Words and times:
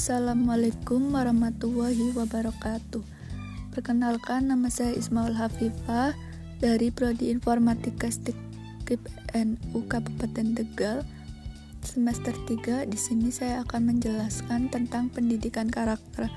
Assalamualaikum 0.00 1.12
warahmatullahi 1.12 2.16
wabarakatuh. 2.16 3.04
Perkenalkan 3.68 4.48
nama 4.48 4.72
saya 4.72 4.96
Ismail 4.96 5.36
Hafifah 5.36 6.16
dari 6.56 6.88
Prodi 6.88 7.28
Informatika 7.28 8.08
Stikip 8.08 8.96
NU 9.36 9.78
Kabupaten 9.92 10.56
Tegal. 10.56 11.04
Semester 11.84 12.32
3 12.32 12.88
di 12.88 12.96
sini 12.96 13.28
saya 13.28 13.60
akan 13.60 13.92
menjelaskan 13.92 14.72
tentang 14.72 15.12
pendidikan 15.12 15.68
karakter. 15.68 16.32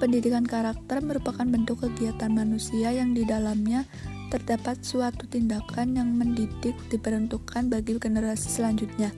Pendidikan 0.00 0.48
karakter 0.48 1.04
merupakan 1.04 1.44
bentuk 1.44 1.84
kegiatan 1.84 2.32
manusia 2.32 2.96
yang 2.96 3.12
di 3.12 3.28
dalamnya 3.28 3.84
terdapat 4.32 4.80
suatu 4.80 5.28
tindakan 5.28 6.00
yang 6.00 6.16
mendidik 6.16 6.72
diperuntukkan 6.88 7.68
bagi 7.68 7.92
generasi 7.92 8.48
selanjutnya. 8.48 9.12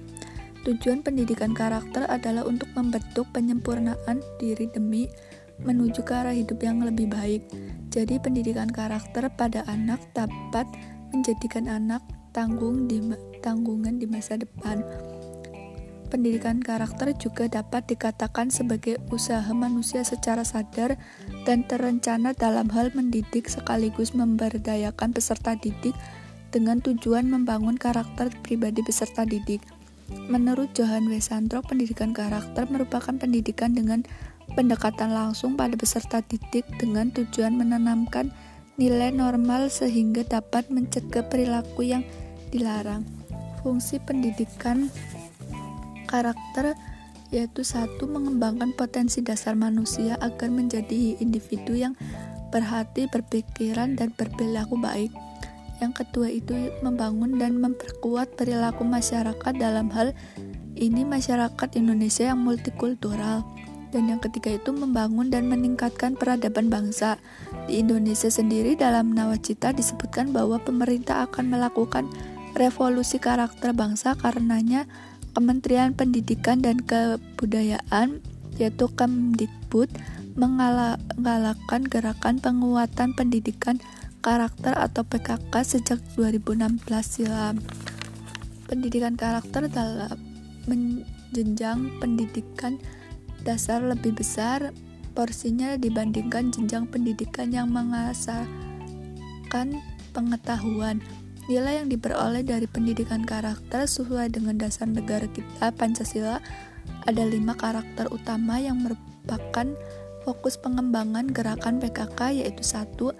Tujuan 0.64 1.04
pendidikan 1.04 1.52
karakter 1.52 2.08
adalah 2.08 2.48
untuk 2.48 2.72
membentuk 2.72 3.28
penyempurnaan 3.36 4.24
diri 4.40 4.64
demi 4.72 5.04
menuju 5.60 6.00
ke 6.00 6.12
arah 6.16 6.32
hidup 6.32 6.56
yang 6.64 6.80
lebih 6.80 7.12
baik. 7.12 7.44
Jadi, 7.92 8.16
pendidikan 8.16 8.72
karakter 8.72 9.28
pada 9.36 9.60
anak 9.68 10.00
dapat 10.16 10.64
menjadikan 11.12 11.68
anak 11.68 12.00
tanggung 12.32 12.88
di 12.88 12.98
tanggungan 13.44 14.00
di 14.00 14.08
masa 14.08 14.40
depan. 14.40 14.80
Pendidikan 16.08 16.64
karakter 16.64 17.12
juga 17.18 17.44
dapat 17.50 17.84
dikatakan 17.84 18.48
sebagai 18.48 19.02
usaha 19.12 19.50
manusia 19.52 20.00
secara 20.00 20.48
sadar 20.48 20.96
dan 21.44 21.66
terencana 21.68 22.32
dalam 22.32 22.70
hal 22.72 22.88
mendidik 22.96 23.52
sekaligus 23.52 24.16
memberdayakan 24.16 25.10
peserta 25.12 25.58
didik 25.60 25.92
dengan 26.54 26.78
tujuan 26.78 27.26
membangun 27.26 27.74
karakter 27.74 28.30
pribadi 28.46 28.78
peserta 28.86 29.26
didik. 29.26 29.58
Menurut 30.10 30.72
Johan 30.76 31.08
Wesantro, 31.08 31.64
pendidikan 31.64 32.12
karakter 32.12 32.68
merupakan 32.68 33.12
pendidikan 33.16 33.72
dengan 33.72 34.04
pendekatan 34.52 35.12
langsung 35.12 35.56
pada 35.56 35.74
peserta 35.74 36.20
didik 36.20 36.68
dengan 36.76 37.08
tujuan 37.12 37.56
menanamkan 37.56 38.28
nilai 38.76 39.14
normal 39.14 39.70
sehingga 39.70 40.26
dapat 40.26 40.68
mencegah 40.68 41.24
perilaku 41.26 41.86
yang 41.86 42.02
dilarang. 42.52 43.06
Fungsi 43.64 43.96
pendidikan 44.02 44.92
karakter 46.04 46.76
yaitu 47.32 47.66
satu 47.66 48.06
mengembangkan 48.06 48.76
potensi 48.76 49.24
dasar 49.24 49.58
manusia 49.58 50.14
agar 50.22 50.52
menjadi 50.52 51.18
individu 51.18 51.74
yang 51.74 51.98
berhati, 52.54 53.10
berpikiran, 53.10 53.98
dan 53.98 54.14
berperilaku 54.14 54.78
baik. 54.78 55.10
Yang 55.82 56.04
kedua 56.04 56.28
itu 56.30 56.54
membangun 56.82 57.38
dan 57.38 57.58
memperkuat 57.58 58.38
perilaku 58.38 58.86
masyarakat 58.86 59.52
dalam 59.56 59.90
hal 59.90 60.14
ini 60.74 61.06
masyarakat 61.06 61.68
Indonesia 61.78 62.30
yang 62.30 62.42
multikultural. 62.42 63.46
Dan 63.94 64.10
yang 64.10 64.18
ketiga 64.18 64.58
itu 64.58 64.74
membangun 64.74 65.30
dan 65.30 65.46
meningkatkan 65.46 66.18
peradaban 66.18 66.66
bangsa. 66.66 67.22
Di 67.70 67.78
Indonesia 67.78 68.26
sendiri 68.26 68.74
dalam 68.74 69.14
nawacita 69.14 69.70
disebutkan 69.70 70.34
bahwa 70.34 70.58
pemerintah 70.58 71.30
akan 71.30 71.54
melakukan 71.54 72.10
revolusi 72.58 73.22
karakter 73.22 73.70
bangsa 73.70 74.18
karenanya 74.18 74.90
Kementerian 75.34 75.94
Pendidikan 75.94 76.62
dan 76.62 76.82
Kebudayaan 76.82 78.22
yaitu 78.58 78.86
Kemdikbud 78.94 79.90
mengalahkan 80.34 81.86
gerakan 81.86 82.42
penguatan 82.42 83.14
pendidikan 83.14 83.78
karakter 84.24 84.72
atau 84.72 85.04
PKK 85.04 85.52
sejak 85.60 86.00
2016 86.16 86.80
silam. 87.04 87.60
Pendidikan 88.64 89.20
karakter 89.20 89.68
dalam 89.68 90.16
menjenjang 90.64 91.92
pendidikan 92.00 92.80
dasar 93.44 93.84
lebih 93.84 94.16
besar 94.16 94.72
porsinya 95.12 95.76
dibandingkan 95.76 96.48
jenjang 96.48 96.88
pendidikan 96.88 97.52
yang 97.52 97.68
mengasahkan 97.68 98.48
pengetahuan. 100.16 101.04
Nilai 101.44 101.84
yang 101.84 101.92
diperoleh 101.92 102.40
dari 102.40 102.64
pendidikan 102.64 103.28
karakter 103.28 103.84
sesuai 103.84 104.32
dengan 104.32 104.56
dasar 104.56 104.88
negara 104.88 105.28
kita 105.28 105.76
Pancasila 105.76 106.40
ada 107.04 107.22
lima 107.28 107.52
karakter 107.52 108.08
utama 108.08 108.56
yang 108.56 108.80
merupakan 108.80 109.68
fokus 110.24 110.56
pengembangan 110.56 111.28
gerakan 111.28 111.76
PKK 111.76 112.40
yaitu 112.40 112.64
satu 112.64 113.12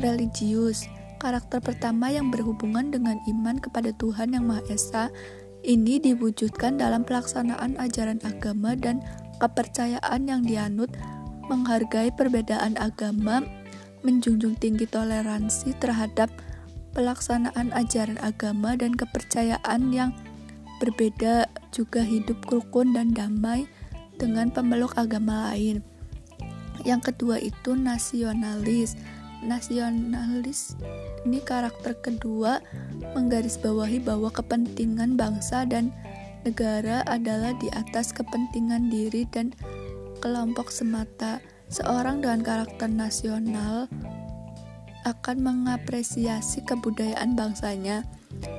religius. 0.00 0.88
Karakter 1.16 1.64
pertama 1.64 2.12
yang 2.12 2.28
berhubungan 2.28 2.92
dengan 2.92 3.16
iman 3.24 3.56
kepada 3.56 3.90
Tuhan 3.96 4.36
Yang 4.36 4.44
Maha 4.44 4.62
Esa 4.68 5.04
ini 5.66 5.98
diwujudkan 5.98 6.78
dalam 6.78 7.02
pelaksanaan 7.02 7.74
ajaran 7.80 8.22
agama 8.22 8.76
dan 8.76 9.02
kepercayaan 9.42 10.28
yang 10.28 10.46
dianut, 10.46 10.92
menghargai 11.50 12.14
perbedaan 12.14 12.78
agama, 12.78 13.42
menjunjung 14.06 14.54
tinggi 14.60 14.86
toleransi 14.86 15.74
terhadap 15.82 16.30
pelaksanaan 16.94 17.74
ajaran 17.74 18.16
agama 18.22 18.78
dan 18.78 18.94
kepercayaan 18.94 19.90
yang 19.90 20.14
berbeda, 20.78 21.48
juga 21.72 22.00
hidup 22.04 22.40
rukun 22.48 22.96
dan 22.96 23.12
damai 23.12 23.68
dengan 24.16 24.48
pemeluk 24.48 24.96
agama 24.96 25.52
lain. 25.52 25.84
Yang 26.84 27.12
kedua 27.12 27.42
itu 27.42 27.74
nasionalis 27.74 28.94
nasionalis 29.46 30.74
ini 31.22 31.38
karakter 31.40 31.94
kedua 32.02 32.58
menggarisbawahi 33.14 34.02
bahwa 34.02 34.28
kepentingan 34.34 35.14
bangsa 35.14 35.62
dan 35.64 35.94
negara 36.46 37.06
adalah 37.06 37.54
di 37.58 37.66
atas 37.74 38.14
kepentingan 38.14 38.90
diri 38.90 39.26
dan 39.30 39.54
kelompok 40.22 40.70
semata. 40.70 41.42
Seorang 41.66 42.22
dengan 42.22 42.46
karakter 42.46 42.86
nasional 42.86 43.90
akan 45.02 45.36
mengapresiasi 45.42 46.62
kebudayaan 46.62 47.34
bangsanya, 47.34 48.06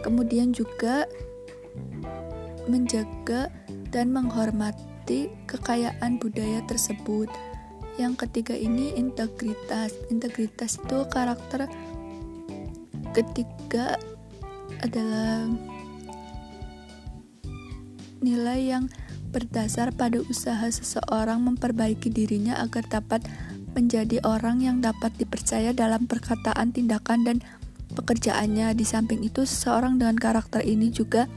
kemudian 0.04 0.52
juga 0.52 1.08
menjaga 2.68 3.48
dan 3.96 4.12
menghormati 4.12 5.32
kekayaan 5.48 6.20
budaya 6.20 6.60
tersebut. 6.68 7.32
Yang 7.98 8.14
ketiga 8.26 8.54
ini 8.54 8.94
integritas. 8.94 9.94
Integritas 10.14 10.78
itu 10.78 10.98
karakter 11.10 11.66
ketiga 13.18 13.98
adalah 14.86 15.50
nilai 18.22 18.60
yang 18.62 18.86
berdasar 19.34 19.94
pada 19.94 20.22
usaha 20.22 20.66
seseorang 20.70 21.42
memperbaiki 21.44 22.10
dirinya 22.14 22.62
agar 22.62 22.86
dapat 22.88 23.26
menjadi 23.78 24.22
orang 24.26 24.66
yang 24.66 24.82
dapat 24.82 25.14
dipercaya 25.22 25.70
dalam 25.74 26.10
perkataan, 26.10 26.74
tindakan, 26.74 27.22
dan 27.26 27.38
pekerjaannya. 27.94 28.74
Di 28.74 28.86
samping 28.86 29.22
itu, 29.22 29.46
seseorang 29.46 30.02
dengan 30.02 30.18
karakter 30.18 30.66
ini 30.66 30.90
juga 30.90 31.30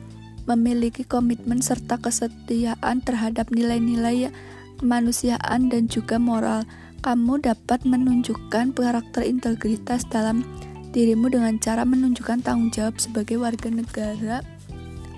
memiliki 0.48 1.04
komitmen 1.04 1.60
serta 1.60 2.00
kesetiaan 2.00 3.04
terhadap 3.04 3.52
nilai-nilai 3.52 4.32
kemanusiaan 4.80 5.68
dan 5.68 5.86
juga 5.86 6.16
moral. 6.16 6.64
Kamu 7.00 7.40
dapat 7.44 7.84
menunjukkan 7.84 8.76
karakter 8.76 9.24
integritas 9.24 10.04
dalam 10.08 10.44
dirimu 10.90 11.28
dengan 11.32 11.56
cara 11.60 11.84
menunjukkan 11.84 12.44
tanggung 12.44 12.72
jawab 12.72 12.96
sebagai 13.00 13.40
warga 13.40 13.72
negara 13.72 14.44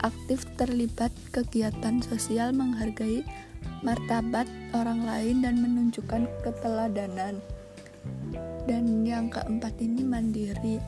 aktif 0.02 0.44
terlibat 0.58 1.14
kegiatan 1.30 2.02
sosial 2.02 2.50
menghargai 2.52 3.22
martabat 3.86 4.46
orang 4.74 5.06
lain 5.06 5.42
dan 5.42 5.62
menunjukkan 5.62 6.26
keteladanan. 6.42 7.38
Dan 8.66 9.06
yang 9.06 9.30
keempat 9.30 9.74
ini 9.78 10.02
mandiri. 10.02 10.78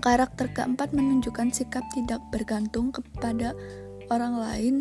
Karakter 0.00 0.52
keempat 0.52 0.92
menunjukkan 0.92 1.52
sikap 1.52 1.84
tidak 1.96 2.20
bergantung 2.28 2.92
kepada 2.92 3.56
orang 4.12 4.36
lain 4.36 4.74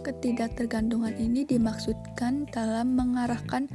Ketidaktergantungan 0.00 1.12
ini 1.20 1.44
dimaksudkan 1.44 2.48
dalam 2.48 2.96
mengarahkan 2.96 3.68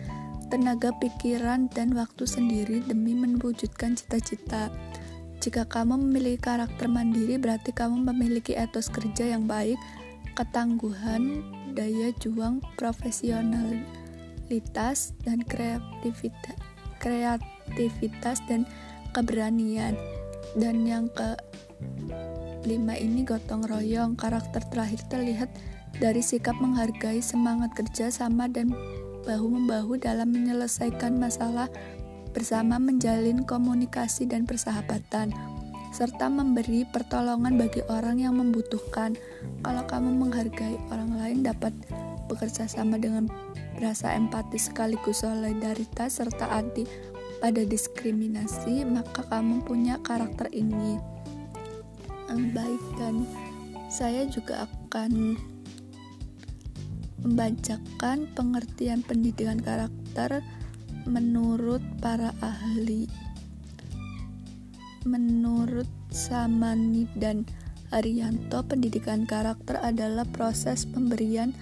tenaga 0.50 0.90
pikiran 0.98 1.70
dan 1.70 1.94
waktu 1.94 2.26
sendiri 2.26 2.82
demi 2.86 3.14
mewujudkan 3.14 3.94
cita-cita. 3.94 4.74
Jika 5.38 5.70
kamu 5.70 6.02
memiliki 6.02 6.42
karakter 6.42 6.90
mandiri, 6.90 7.38
berarti 7.38 7.70
kamu 7.70 8.10
memiliki 8.10 8.58
etos 8.58 8.90
kerja 8.90 9.38
yang 9.38 9.46
baik, 9.46 9.78
ketangguhan, 10.34 11.46
daya 11.78 12.10
juang, 12.18 12.58
profesionalitas, 12.74 15.14
dan 15.22 15.46
kreativitas, 15.46 16.58
kreativitas 16.98 18.42
dan 18.50 18.66
keberanian. 19.14 19.94
Dan 20.58 20.90
yang 20.90 21.06
ke 21.14 21.38
lima 22.66 22.98
ini 22.98 23.22
gotong 23.22 23.70
royong, 23.70 24.18
karakter 24.18 24.66
terakhir 24.74 25.06
terlihat 25.14 25.54
dari 26.00 26.20
sikap 26.20 26.58
menghargai 26.60 27.24
semangat 27.24 27.72
kerja 27.76 28.12
sama 28.12 28.52
dan 28.52 28.76
bahu-membahu 29.26 29.98
dalam 29.98 30.32
menyelesaikan 30.32 31.18
masalah 31.18 31.68
bersama 32.36 32.76
menjalin 32.78 33.48
komunikasi 33.48 34.28
dan 34.28 34.44
persahabatan 34.44 35.32
serta 35.96 36.28
memberi 36.28 36.84
pertolongan 36.84 37.56
bagi 37.56 37.80
orang 37.88 38.20
yang 38.20 38.36
membutuhkan. 38.36 39.16
Kalau 39.64 39.84
kamu 39.88 40.28
menghargai 40.28 40.76
orang 40.92 41.16
lain 41.16 41.40
dapat 41.48 41.72
bekerja 42.28 42.68
sama 42.68 43.00
dengan 43.00 43.32
rasa 43.80 44.12
empati 44.12 44.60
sekaligus 44.60 45.24
solidaritas 45.24 46.20
serta 46.20 46.52
anti 46.52 46.84
pada 47.40 47.64
diskriminasi, 47.64 48.84
maka 48.84 49.24
kamu 49.32 49.64
punya 49.64 49.96
karakter 50.04 50.52
ini. 50.52 51.00
Baik 52.36 52.84
dan 53.00 53.24
saya 53.88 54.28
juga 54.28 54.68
akan 54.68 55.40
membacakan 57.26 58.30
pengertian 58.38 59.02
pendidikan 59.02 59.58
karakter 59.58 60.46
menurut 61.10 61.82
para 61.98 62.32
ahli. 62.46 63.10
Menurut 65.06 65.90
Samani 66.14 67.10
dan 67.18 67.46
Arianto, 67.94 68.66
pendidikan 68.66 69.26
karakter 69.26 69.78
adalah 69.82 70.26
proses 70.26 70.86
pemberian 70.86 71.54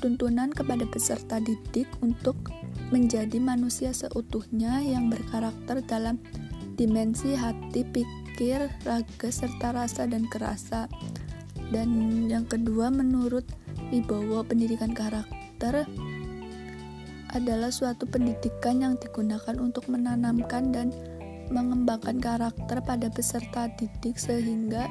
tuntunan 0.00 0.48
kepada 0.54 0.86
peserta 0.88 1.42
didik 1.42 1.88
untuk 2.00 2.36
menjadi 2.88 3.36
manusia 3.42 3.92
seutuhnya 3.92 4.80
yang 4.80 5.12
berkarakter 5.12 5.84
dalam 5.84 6.16
dimensi 6.78 7.34
hati, 7.34 7.84
pikir, 7.84 8.70
raga, 8.86 9.28
serta 9.28 9.74
rasa 9.74 10.06
dan 10.08 10.24
kerasa. 10.30 10.88
Dan 11.68 12.24
yang 12.30 12.48
kedua, 12.48 12.88
menurut 12.88 13.44
Wibowo, 13.88 14.44
pendidikan 14.44 14.92
karakter 14.92 15.88
adalah 17.32 17.72
suatu 17.72 18.04
pendidikan 18.08 18.80
yang 18.80 18.94
digunakan 19.00 19.56
untuk 19.60 19.88
menanamkan 19.88 20.72
dan 20.72 20.92
mengembangkan 21.48 22.20
karakter 22.20 22.84
pada 22.84 23.08
peserta 23.08 23.72
didik 23.80 24.20
sehingga 24.20 24.84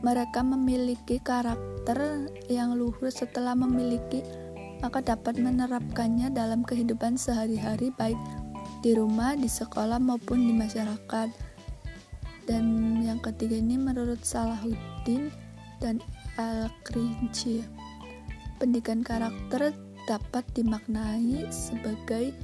mereka 0.00 0.40
memiliki 0.40 1.20
karakter 1.20 2.28
yang 2.48 2.72
luhur 2.76 3.12
setelah 3.12 3.52
memiliki 3.52 4.24
maka 4.80 5.04
dapat 5.04 5.36
menerapkannya 5.36 6.32
dalam 6.32 6.64
kehidupan 6.64 7.20
sehari-hari 7.20 7.92
baik 8.00 8.16
di 8.80 8.96
rumah, 8.96 9.36
di 9.36 9.48
sekolah 9.48 10.00
maupun 10.00 10.48
di 10.48 10.56
masyarakat. 10.56 11.28
Dan 12.48 12.64
yang 13.04 13.20
ketiga 13.20 13.60
ini 13.60 13.76
menurut 13.76 14.24
Salahuddin 14.24 15.28
dan 15.84 16.00
Al-Krinci. 16.40 17.79
Pendidikan 18.60 19.00
karakter 19.00 19.72
dapat 20.04 20.44
dimaknai 20.52 21.48
sebagai 21.48 22.36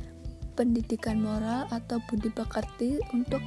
pendidikan 0.57 1.21
moral 1.21 1.69
atau 1.69 2.01
budi 2.09 2.33
pekerti 2.33 2.97
untuk 3.13 3.45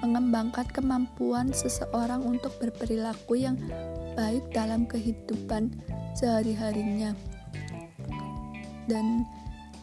mengembangkan 0.00 0.64
kemampuan 0.72 1.52
seseorang 1.52 2.24
untuk 2.24 2.56
berperilaku 2.56 3.36
yang 3.36 3.60
baik 4.16 4.48
dalam 4.56 4.88
kehidupan 4.88 5.76
sehari-harinya. 6.16 7.12
Dan 8.88 9.28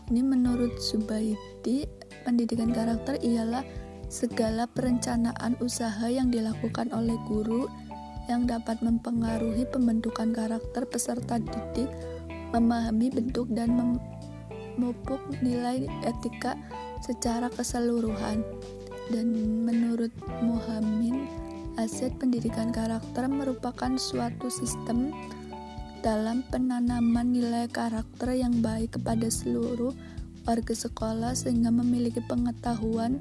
ini 0.09 0.25
menurut 0.25 0.81
Subaidi, 0.81 1.85
pendidikan 2.25 2.73
karakter 2.73 3.21
ialah 3.21 3.61
segala 4.09 4.65
perencanaan 4.65 5.53
usaha 5.61 6.09
yang 6.09 6.33
dilakukan 6.33 6.89
oleh 6.97 7.13
guru 7.29 7.69
yang 8.31 8.47
dapat 8.47 8.79
mempengaruhi 8.79 9.67
pembentukan 9.67 10.31
karakter 10.31 10.87
peserta 10.87 11.37
didik, 11.43 11.91
memahami 12.53 13.09
bentuk 13.09 13.49
dan 13.51 13.73
memupuk 13.73 15.19
nilai 15.41 15.89
etika 16.05 16.55
secara 17.01 17.49
keseluruhan. 17.49 18.45
Dan 19.11 19.33
menurut 19.67 20.13
Muhammad, 20.39 21.27
aset 21.75 22.15
pendidikan 22.21 22.71
karakter 22.71 23.27
merupakan 23.27 23.97
suatu 23.99 24.47
sistem 24.47 25.11
dalam 26.05 26.43
penanaman 26.51 27.31
nilai 27.35 27.67
karakter 27.71 28.35
yang 28.35 28.59
baik 28.59 28.99
kepada 28.99 29.27
seluruh 29.27 29.95
warga 30.43 30.75
sekolah 30.75 31.31
sehingga 31.31 31.71
memiliki 31.71 32.19
pengetahuan 32.27 33.19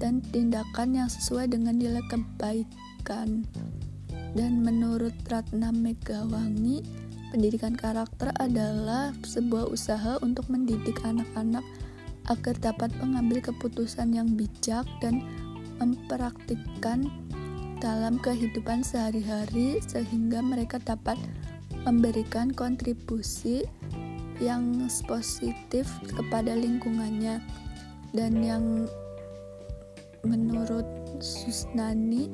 dan 0.00 0.24
tindakan 0.32 0.96
yang 0.96 1.08
sesuai 1.08 1.52
dengan 1.52 1.76
nilai 1.76 2.00
kebaikan. 2.08 3.44
Dan 4.34 4.66
menurut 4.66 5.14
Ratna 5.30 5.70
Megawangi, 5.70 6.82
pendidikan 7.34 7.74
karakter 7.74 8.30
adalah 8.38 9.10
sebuah 9.26 9.66
usaha 9.66 10.22
untuk 10.22 10.46
mendidik 10.46 11.02
anak-anak 11.02 11.66
agar 12.30 12.54
dapat 12.62 12.94
mengambil 13.02 13.42
keputusan 13.42 14.14
yang 14.14 14.38
bijak 14.38 14.86
dan 15.02 15.18
mempraktikkan 15.82 17.10
dalam 17.82 18.22
kehidupan 18.22 18.86
sehari-hari 18.86 19.82
sehingga 19.82 20.38
mereka 20.46 20.78
dapat 20.78 21.18
memberikan 21.82 22.54
kontribusi 22.54 23.66
yang 24.38 24.86
positif 25.10 25.90
kepada 26.14 26.54
lingkungannya. 26.54 27.42
Dan 28.14 28.46
yang 28.46 28.86
menurut 30.22 30.86
Susnani 31.18 32.30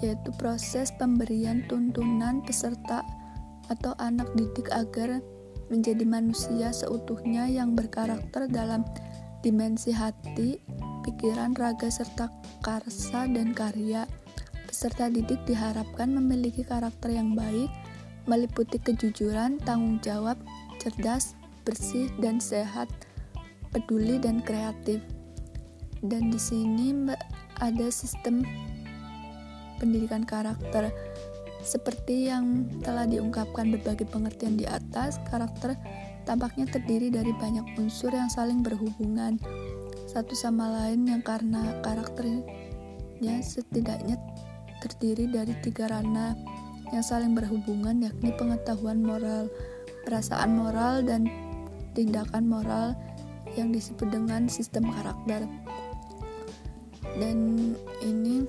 yaitu 0.00 0.32
proses 0.40 0.88
pemberian 0.96 1.60
tuntunan 1.68 2.40
peserta 2.40 3.04
atau 3.70 3.94
anak 4.02 4.26
didik 4.34 4.68
agar 4.74 5.22
menjadi 5.70 6.02
manusia 6.02 6.74
seutuhnya 6.74 7.46
yang 7.46 7.78
berkarakter 7.78 8.50
dalam 8.50 8.82
dimensi 9.40 9.94
hati, 9.94 10.58
pikiran, 11.06 11.54
raga, 11.56 11.88
serta 11.88 12.28
karsa 12.60 13.30
dan 13.30 13.54
karya. 13.54 14.04
Peserta 14.66 15.06
didik 15.06 15.40
diharapkan 15.46 16.10
memiliki 16.10 16.66
karakter 16.66 17.14
yang 17.14 17.38
baik, 17.38 17.70
meliputi 18.26 18.82
kejujuran, 18.82 19.62
tanggung 19.62 20.02
jawab, 20.02 20.36
cerdas, 20.82 21.38
bersih 21.64 22.10
dan 22.18 22.42
sehat, 22.42 22.90
peduli 23.70 24.18
dan 24.18 24.42
kreatif. 24.42 24.98
Dan 26.00 26.32
di 26.32 26.40
sini 26.40 27.12
ada 27.60 27.86
sistem 27.92 28.42
pendidikan 29.76 30.24
karakter. 30.24 30.92
Seperti 31.60 32.32
yang 32.32 32.66
telah 32.80 33.04
diungkapkan 33.04 33.68
berbagai 33.68 34.08
pengertian 34.08 34.56
di 34.56 34.64
atas, 34.64 35.20
karakter 35.28 35.76
tampaknya 36.24 36.68
terdiri 36.68 37.12
dari 37.12 37.32
banyak 37.36 37.76
unsur 37.80 38.12
yang 38.12 38.28
saling 38.28 38.60
berhubungan 38.60 39.40
satu 40.10 40.34
sama 40.34 40.66
lain 40.82 41.06
yang 41.06 41.22
karena 41.22 41.78
karakternya 41.86 43.38
setidaknya 43.46 44.18
terdiri 44.82 45.30
dari 45.30 45.54
tiga 45.62 45.86
ranah 45.86 46.34
yang 46.90 47.04
saling 47.06 47.38
berhubungan 47.38 48.02
yakni 48.02 48.34
pengetahuan 48.34 48.98
moral, 48.98 49.46
perasaan 50.02 50.58
moral, 50.58 51.06
dan 51.06 51.30
tindakan 51.94 52.50
moral 52.50 52.98
yang 53.54 53.70
disebut 53.70 54.10
dengan 54.10 54.50
sistem 54.50 54.90
karakter. 54.90 55.46
Dan 57.14 57.38
ini 58.02 58.46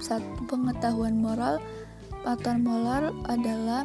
satu 0.00 0.44
pengetahuan 0.48 1.20
moral, 1.20 1.60
pattern 2.24 2.64
moral 2.64 3.12
adalah 3.28 3.84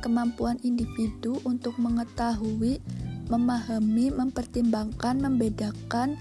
kemampuan 0.00 0.58
individu 0.62 1.38
untuk 1.42 1.74
mengetahui, 1.82 2.78
memahami, 3.26 4.14
mempertimbangkan, 4.14 5.18
membedakan, 5.18 6.14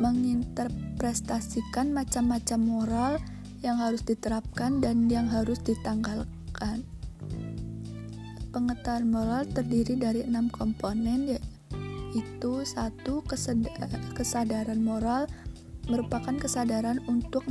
menginterpretasikan 0.00 1.92
macam-macam 1.92 2.60
moral, 2.60 3.12
yang 3.64 3.80
harus 3.80 4.04
diterapkan 4.04 4.78
dan 4.78 5.08
yang 5.10 5.26
harus 5.26 5.58
ditanggalkan. 5.64 6.84
Pengetahuan 8.54 9.10
moral 9.10 9.42
terdiri 9.44 10.00
dari 10.00 10.24
enam 10.24 10.48
komponen 10.48 11.28
yaitu 11.28 12.52
satu 12.64 13.20
kesadaran 14.16 14.80
moral 14.80 15.28
merupakan 15.92 16.32
kesadaran 16.40 17.04
untuk 17.04 17.44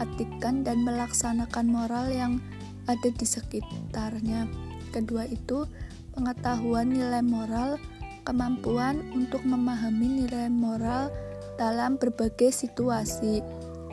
memperhatikan 0.00 0.64
dan 0.64 0.80
melaksanakan 0.80 1.66
moral 1.68 2.08
yang 2.08 2.40
ada 2.88 3.08
di 3.12 3.26
sekitarnya. 3.28 4.48
Kedua 4.96 5.28
itu 5.28 5.68
pengetahuan 6.16 6.88
nilai 6.88 7.20
moral, 7.20 7.76
kemampuan 8.24 9.04
untuk 9.12 9.44
memahami 9.44 10.24
nilai 10.24 10.48
moral 10.48 11.12
dalam 11.60 12.00
berbagai 12.00 12.48
situasi. 12.48 13.44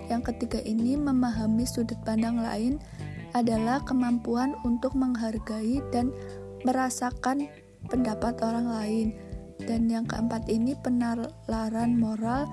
Yang 0.08 0.32
ketiga 0.32 0.64
ini 0.64 0.96
memahami 0.96 1.68
sudut 1.68 2.00
pandang 2.08 2.40
lain 2.40 2.80
adalah 3.36 3.84
kemampuan 3.84 4.56
untuk 4.64 4.96
menghargai 4.96 5.84
dan 5.92 6.16
merasakan 6.64 7.52
pendapat 7.92 8.40
orang 8.40 8.72
lain. 8.72 9.08
Dan 9.60 9.92
yang 9.92 10.08
keempat 10.08 10.48
ini 10.48 10.72
penalaran 10.80 12.00
moral, 12.00 12.48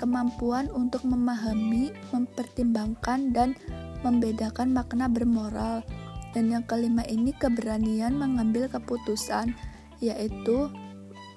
kemampuan 0.00 0.72
untuk 0.72 1.04
memahami, 1.04 1.92
mempertimbangkan 2.08 3.36
dan 3.36 3.52
membedakan 4.00 4.72
makna 4.72 5.12
bermoral. 5.12 5.84
Dan 6.32 6.48
yang 6.48 6.64
kelima 6.64 7.04
ini 7.04 7.36
keberanian 7.36 8.16
mengambil 8.16 8.72
keputusan, 8.72 9.52
yaitu 10.00 10.72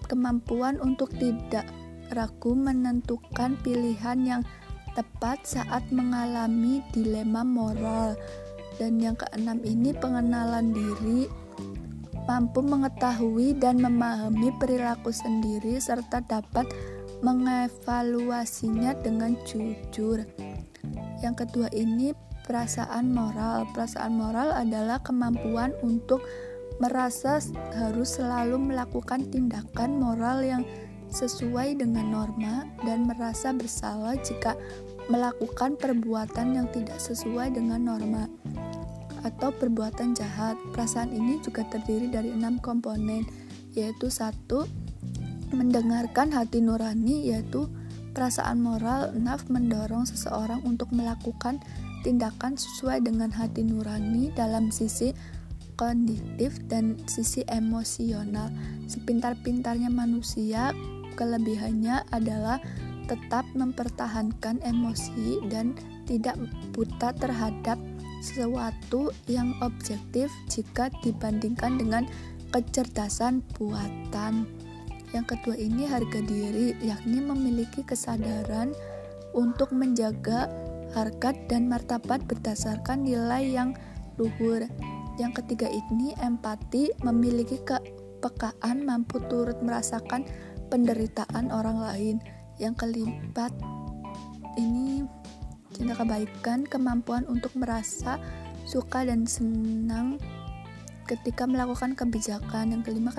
kemampuan 0.07 0.79
untuk 0.79 1.11
tidak 1.19 1.67
ragu 2.15 2.55
menentukan 2.55 3.59
pilihan 3.59 4.19
yang 4.23 4.41
tepat 4.95 5.43
saat 5.43 5.83
mengalami 5.91 6.79
dilema 6.95 7.43
moral. 7.43 8.15
Dan 8.79 9.01
yang 9.03 9.19
keenam 9.19 9.59
ini 9.67 9.91
pengenalan 9.91 10.71
diri 10.71 11.27
mampu 12.23 12.63
mengetahui 12.63 13.59
dan 13.59 13.83
memahami 13.83 14.55
perilaku 14.55 15.11
sendiri 15.11 15.75
serta 15.83 16.23
dapat 16.23 16.69
mengevaluasinya 17.23 18.93
dengan 18.99 19.39
jujur. 19.47 20.27
Yang 21.23 21.35
kedua 21.47 21.71
ini 21.71 22.11
perasaan 22.43 23.15
moral. 23.15 23.63
Perasaan 23.71 24.13
moral 24.19 24.51
adalah 24.51 24.99
kemampuan 24.99 25.71
untuk 25.81 26.21
merasa 26.83 27.39
harus 27.79 28.19
selalu 28.19 28.59
melakukan 28.59 29.23
tindakan 29.31 29.97
moral 29.97 30.43
yang 30.43 30.63
sesuai 31.13 31.77
dengan 31.77 32.09
norma 32.09 32.67
dan 32.83 33.05
merasa 33.05 33.53
bersalah 33.53 34.17
jika 34.19 34.57
melakukan 35.07 35.77
perbuatan 35.77 36.57
yang 36.57 36.67
tidak 36.73 36.97
sesuai 36.97 37.53
dengan 37.53 37.85
norma 37.85 38.25
atau 39.23 39.53
perbuatan 39.55 40.17
jahat. 40.17 40.59
Perasaan 40.75 41.13
ini 41.15 41.39
juga 41.39 41.63
terdiri 41.69 42.11
dari 42.11 42.33
enam 42.33 42.59
komponen, 42.59 43.23
yaitu 43.77 44.11
satu 44.11 44.67
mendengarkan 45.53 46.33
hati 46.33 46.59
nurani, 46.59 47.29
yaitu 47.29 47.69
perasaan 48.13 48.61
moral 48.61 49.13
naf 49.17 49.49
mendorong 49.49 50.05
seseorang 50.05 50.61
untuk 50.65 50.93
melakukan 50.93 51.61
tindakan 52.05 52.59
sesuai 52.59 53.01
dengan 53.01 53.33
hati 53.33 53.65
nurani 53.65 54.29
dalam 54.35 54.69
sisi 54.69 55.13
kognitif 55.73 56.61
dan 56.69 56.99
sisi 57.09 57.41
emosional. 57.49 58.53
Sepintar-pintarnya 58.85 59.89
manusia, 59.89 60.69
kelebihannya 61.17 62.05
adalah 62.13 62.61
tetap 63.09 63.43
mempertahankan 63.57 64.63
emosi 64.63 65.41
dan 65.51 65.75
tidak 66.07 66.39
buta 66.71 67.11
terhadap 67.17 67.75
sesuatu 68.23 69.11
yang 69.27 69.51
objektif 69.59 70.31
jika 70.47 70.87
dibandingkan 71.03 71.75
dengan 71.75 72.07
kecerdasan 72.55 73.43
buatan. 73.59 74.47
Yang 75.13 75.37
kedua 75.37 75.55
ini 75.55 75.85
harga 75.85 76.19
diri, 76.25 76.73
yakni 76.81 77.21
memiliki 77.21 77.85
kesadaran 77.85 78.73
untuk 79.37 79.69
menjaga 79.69 80.49
harkat 80.97 81.37
dan 81.49 81.69
martabat 81.69 82.25
berdasarkan 82.25 83.05
nilai 83.05 83.45
yang 83.53 83.77
luhur. 84.17 84.65
Yang 85.21 85.45
ketiga 85.45 85.69
ini 85.69 86.17
empati, 86.17 86.89
memiliki 87.05 87.61
kepekaan 87.61 88.81
mampu 88.85 89.21
turut 89.29 89.61
merasakan 89.61 90.25
penderitaan 90.73 91.53
orang 91.53 91.77
lain. 91.77 92.17
Yang 92.57 92.85
keempat 92.85 93.53
ini 94.57 95.05
cinta 95.73 95.93
kebaikan, 95.93 96.65
kemampuan 96.65 97.25
untuk 97.29 97.53
merasa 97.53 98.17
suka 98.65 99.05
dan 99.05 99.29
senang 99.29 100.17
ketika 101.05 101.45
melakukan 101.45 101.93
kebijakan. 101.93 102.73
Yang 102.73 102.89
kelima 102.89 103.13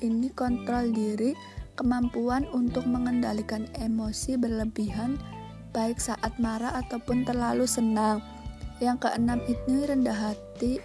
ini 0.00 0.32
kontrol 0.32 0.92
diri, 0.92 1.32
kemampuan 1.76 2.44
untuk 2.52 2.84
mengendalikan 2.84 3.64
emosi 3.80 4.36
berlebihan 4.36 5.16
baik 5.70 6.02
saat 6.02 6.34
marah 6.42 6.74
ataupun 6.82 7.24
terlalu 7.24 7.64
senang. 7.64 8.20
Yang 8.80 9.06
keenam 9.06 9.38
ini 9.44 9.76
rendah 9.86 10.16
hati, 10.16 10.80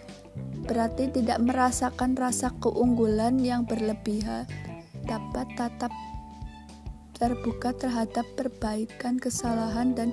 berarti 0.68 1.10
tidak 1.10 1.40
merasakan 1.42 2.14
rasa 2.16 2.52
keunggulan 2.60 3.40
yang 3.40 3.64
berlebihan 3.64 4.44
dapat 5.06 5.48
tetap 5.56 5.94
terbuka 7.16 7.72
terhadap 7.72 8.28
perbaikan 8.36 9.16
kesalahan 9.16 9.96
dan 9.96 10.12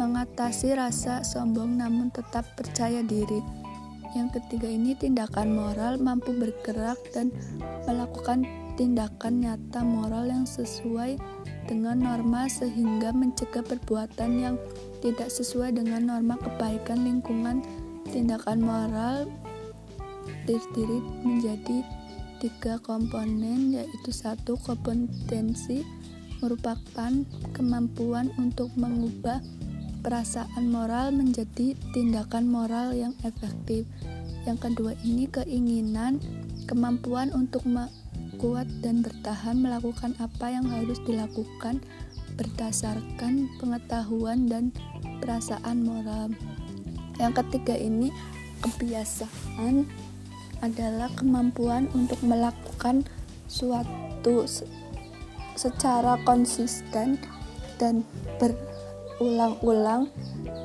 mengatasi 0.00 0.74
rasa 0.74 1.22
sombong 1.22 1.78
namun 1.78 2.10
tetap 2.10 2.42
percaya 2.56 3.04
diri. 3.04 3.59
Yang 4.10 4.42
ketiga 4.42 4.66
ini 4.66 4.98
tindakan 4.98 5.54
moral 5.54 6.02
mampu 6.02 6.34
bergerak 6.34 6.98
dan 7.14 7.30
melakukan 7.86 8.42
tindakan 8.74 9.44
nyata 9.44 9.86
moral 9.86 10.26
yang 10.26 10.46
sesuai 10.48 11.20
dengan 11.70 12.02
norma 12.02 12.50
sehingga 12.50 13.14
mencegah 13.14 13.62
perbuatan 13.62 14.30
yang 14.40 14.56
tidak 14.98 15.30
sesuai 15.30 15.78
dengan 15.78 16.10
norma 16.10 16.34
kebaikan 16.40 17.06
lingkungan. 17.06 17.62
Tindakan 18.10 18.58
moral 18.58 19.30
terdiri 20.48 20.98
menjadi 21.22 21.86
tiga 22.42 22.82
komponen 22.82 23.76
yaitu 23.76 24.10
satu 24.10 24.58
kompetensi 24.64 25.86
merupakan 26.40 27.12
kemampuan 27.52 28.32
untuk 28.40 28.72
mengubah 28.74 29.44
perasaan 30.00 30.72
moral 30.72 31.12
menjadi 31.12 31.76
tindakan 31.92 32.48
moral 32.48 32.96
yang 32.96 33.12
efektif. 33.24 33.84
Yang 34.48 34.72
kedua 34.72 34.92
ini 35.04 35.28
keinginan, 35.28 36.18
kemampuan 36.64 37.28
untuk 37.36 37.64
kuat 38.40 38.64
dan 38.80 39.04
bertahan 39.04 39.60
melakukan 39.60 40.16
apa 40.16 40.48
yang 40.48 40.64
harus 40.64 40.96
dilakukan 41.04 41.84
berdasarkan 42.40 43.52
pengetahuan 43.60 44.48
dan 44.48 44.72
perasaan 45.20 45.84
moral. 45.84 46.32
Yang 47.20 47.44
ketiga 47.44 47.76
ini 47.76 48.08
kebiasaan 48.64 49.84
adalah 50.64 51.12
kemampuan 51.16 51.88
untuk 51.92 52.16
melakukan 52.24 53.04
suatu 53.44 54.48
secara 55.56 56.16
konsisten 56.24 57.20
dan 57.76 58.04
berulang-ulang 59.20 60.08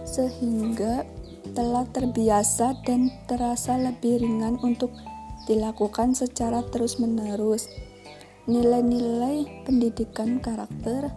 sehingga 0.08 1.04
telah 1.52 1.84
terbiasa 1.92 2.80
dan 2.88 3.12
terasa 3.28 3.76
lebih 3.76 4.24
ringan 4.24 4.56
untuk 4.64 4.96
dilakukan 5.44 6.16
secara 6.16 6.64
terus-menerus. 6.72 7.68
Nilai-nilai 8.48 9.68
pendidikan 9.68 10.40
karakter 10.40 11.12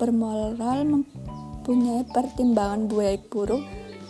bermoral 0.00 0.88
mempunyai 0.88 2.08
pertimbangan 2.08 2.88
baik 2.88 3.28
buruk 3.28 3.60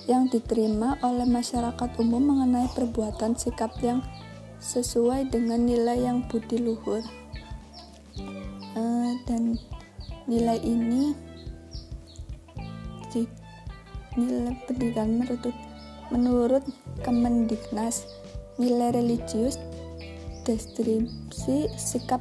yang 0.06 0.30
diterima 0.30 0.94
oleh 1.02 1.26
masyarakat 1.26 1.90
umum 1.98 2.22
mengenai 2.22 2.70
perbuatan 2.70 3.34
sikap 3.34 3.74
yang 3.82 3.98
sesuai 4.62 5.26
dengan 5.34 5.66
nilai 5.66 6.06
yang 6.06 6.22
budi 6.30 6.60
luhur 6.60 7.00
uh, 8.76 9.12
dan 9.24 9.56
nilai 10.28 10.60
ini 10.62 11.29
nilai 14.20 14.54
pendidikan 14.68 15.16
menurut 15.16 15.56
menurut 16.12 16.64
Kemendiknas 17.00 18.04
nilai 18.60 18.92
religius 18.92 19.56
deskripsi 20.44 21.72
sikap 21.80 22.20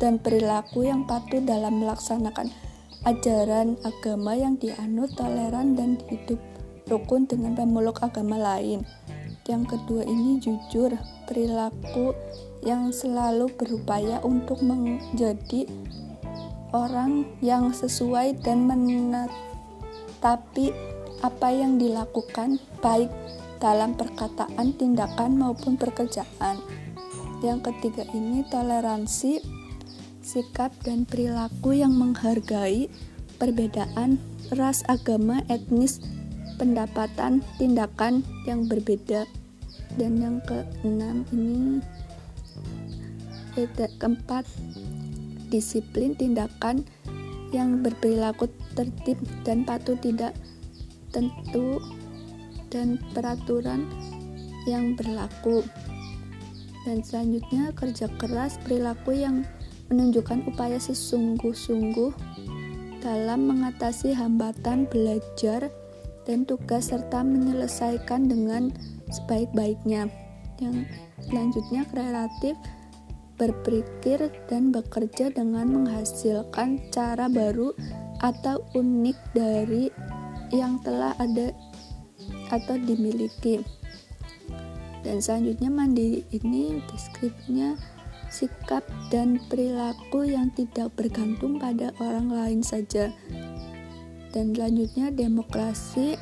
dan 0.00 0.16
perilaku 0.16 0.88
yang 0.88 1.04
patuh 1.04 1.44
dalam 1.44 1.84
melaksanakan 1.84 2.48
ajaran 3.04 3.76
agama 3.84 4.32
yang 4.32 4.56
dianut 4.56 5.12
toleran 5.12 5.76
dan 5.76 6.00
hidup 6.08 6.40
rukun 6.88 7.28
dengan 7.28 7.52
pemeluk 7.56 8.00
agama 8.00 8.40
lain. 8.40 8.80
Yang 9.44 9.76
kedua 9.76 10.08
ini 10.08 10.40
jujur, 10.40 10.96
perilaku 11.28 12.16
yang 12.64 12.88
selalu 12.96 13.52
berupaya 13.60 14.24
untuk 14.24 14.64
menjadi 14.64 15.68
orang 16.72 17.28
yang 17.44 17.76
sesuai 17.76 18.40
dan 18.40 18.64
menetapi 18.64 19.52
apa 21.20 21.52
yang 21.52 21.78
dilakukan 21.78 22.58
baik 22.82 23.12
dalam 23.62 23.94
perkataan, 23.94 24.74
tindakan 24.74 25.38
maupun 25.38 25.78
pekerjaan. 25.78 26.58
Yang 27.44 27.70
ketiga 27.70 28.04
ini 28.16 28.42
toleransi, 28.48 29.44
sikap 30.24 30.72
dan 30.82 31.04
perilaku 31.04 31.76
yang 31.76 31.92
menghargai 31.94 32.88
perbedaan 33.36 34.16
ras, 34.56 34.80
agama, 34.88 35.44
etnis, 35.52 36.00
pendapatan 36.56 37.42
tindakan 37.60 38.22
yang 38.48 38.64
berbeda 38.70 39.26
dan 39.98 40.12
yang 40.18 40.36
keenam 40.42 41.22
ini 41.30 41.82
keempat 43.54 44.42
disiplin 45.50 46.18
tindakan 46.18 46.82
yang 47.54 47.86
berperilaku 47.86 48.50
tertib 48.74 49.14
dan 49.46 49.62
patuh 49.62 49.94
tidak 50.02 50.34
tentu 51.14 51.78
dan 52.74 52.98
peraturan 53.14 53.86
yang 54.66 54.98
berlaku 54.98 55.62
dan 56.84 57.00
selanjutnya 57.00 57.72
kerja 57.72 58.06
keras 58.20 58.60
perilaku 58.60 59.16
yang 59.16 59.42
menunjukkan 59.88 60.44
upaya 60.52 60.76
sesungguh-sungguh 60.76 62.12
dalam 63.00 63.48
mengatasi 63.48 64.16
hambatan 64.16 64.88
belajar 64.88 65.68
dan 66.24 66.48
tugas 66.48 66.88
serta 66.88 67.20
menyelesaikan 67.20 68.28
dengan 68.28 68.72
sebaik-baiknya. 69.12 70.08
Yang 70.60 70.88
selanjutnya 71.28 71.82
kreatif 71.92 72.56
berpikir 73.36 74.30
dan 74.48 74.70
bekerja 74.70 75.28
dengan 75.34 75.68
menghasilkan 75.68 76.80
cara 76.94 77.26
baru 77.28 77.74
atau 78.22 78.62
unik 78.72 79.18
dari 79.36 79.90
yang 80.52 80.80
telah 80.82 81.16
ada 81.20 81.52
atau 82.52 82.76
dimiliki. 82.80 83.64
dan 85.04 85.20
selanjutnya 85.20 85.68
mandiri 85.68 86.24
ini 86.32 86.80
deskripsinya 86.88 87.76
sikap 88.32 88.80
dan 89.12 89.36
perilaku 89.52 90.24
yang 90.24 90.48
tidak 90.56 90.96
bergantung 90.96 91.60
pada 91.60 91.92
orang 92.00 92.32
lain 92.32 92.64
saja 92.64 93.12
dan 94.34 94.56
selanjutnya 94.56 95.14
demokrasi 95.14 96.18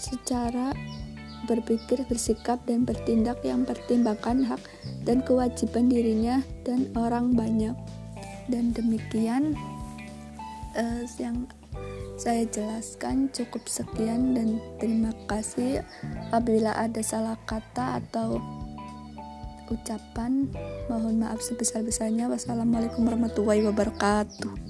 secara 0.00 0.72
berpikir, 1.44 2.00
bersikap, 2.08 2.58
dan 2.64 2.88
bertindak 2.88 3.38
yang 3.44 3.68
pertimbangkan 3.68 4.40
hak 4.42 4.60
dan 5.04 5.20
kewajiban 5.20 5.92
dirinya 5.92 6.40
dan 6.64 6.88
orang 6.96 7.36
banyak. 7.36 7.76
Dan 8.48 8.72
demikian 8.72 9.52
uh, 10.74 11.04
yang 11.20 11.44
saya 12.16 12.48
jelaskan 12.48 13.28
cukup 13.30 13.68
sekian 13.68 14.32
dan 14.32 14.56
terima 14.80 15.12
kasih. 15.28 15.84
Apabila 16.32 16.72
ada 16.72 17.00
salah 17.04 17.36
kata 17.44 18.00
atau 18.02 18.40
ucapan 19.68 20.48
mohon 20.88 21.20
maaf 21.20 21.44
sebesar-besarnya. 21.44 22.32
Wassalamualaikum 22.32 23.04
warahmatullahi 23.04 23.68
wabarakatuh 23.68 24.65